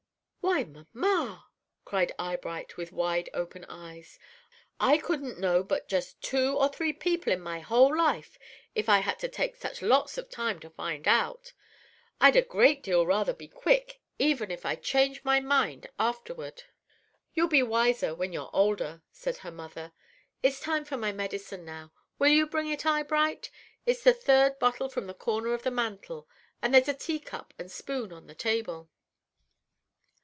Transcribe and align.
"Why, 0.43 0.63
mamma!" 0.65 1.45
cried 1.85 2.11
Eyebright, 2.19 2.75
with 2.75 2.91
wide 2.91 3.29
open 3.33 3.63
eyes. 3.69 4.17
"I 4.81 4.97
couldn't 4.97 5.39
know 5.39 5.63
but 5.63 5.87
just 5.87 6.19
two 6.19 6.57
or 6.57 6.67
three 6.67 6.91
people 6.91 7.31
in 7.31 7.39
my 7.39 7.59
whole 7.61 7.95
life 7.95 8.37
if 8.75 8.89
I 8.89 8.99
had 8.99 9.17
to 9.19 9.29
take 9.29 9.55
such 9.55 9.81
lots 9.83 10.17
of 10.17 10.29
time 10.31 10.59
to 10.61 10.69
find 10.69 11.07
out! 11.07 11.53
I'd 12.19 12.35
a 12.35 12.41
great 12.41 12.81
deal 12.83 13.05
rather 13.05 13.33
be 13.33 13.47
quick, 13.47 14.01
even 14.19 14.49
if 14.51 14.65
I 14.65 14.75
changed 14.75 15.23
my 15.23 15.39
mind 15.39 15.87
afterward." 15.99 16.63
"You'll 17.35 17.47
be 17.47 17.63
wiser 17.63 18.13
when 18.15 18.33
you're 18.33 18.49
older," 18.51 19.03
said 19.11 19.37
her 19.37 19.51
mother. 19.51 19.93
"It's 20.43 20.59
time 20.59 20.83
for 20.85 20.97
my 20.97 21.11
medicine 21.13 21.63
now. 21.63 21.93
Will 22.19 22.29
you 22.31 22.45
bring 22.47 22.67
it, 22.67 22.85
Eyebright? 22.85 23.49
It's 23.85 24.03
the 24.03 24.13
third 24.13 24.57
bottle 24.59 24.89
from 24.89 25.05
the 25.07 25.13
corner 25.13 25.53
of 25.53 25.61
the 25.63 25.71
mantel, 25.71 26.27
and 26.63 26.73
there's 26.73 26.89
a 26.89 26.93
tea 26.95 27.19
cup 27.19 27.53
and 27.59 27.71
spoon 27.71 28.11
on 28.11 28.27
the 28.27 28.35
table." 28.35 28.89